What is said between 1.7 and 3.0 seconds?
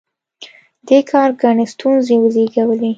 ستونزې وزېږولې.